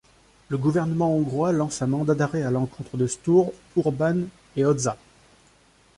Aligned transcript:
Le 0.49 0.57
gouvernement 0.57 1.13
hongrois 1.15 1.51
lance 1.51 1.83
un 1.83 1.85
mandat 1.85 2.15
d'arrêt 2.15 2.41
à 2.41 2.49
l'encontre 2.49 2.97
de 2.97 3.05
Štúr, 3.05 3.51
Hurban 3.77 4.21
et 4.55 4.65
Hodža. 4.65 4.97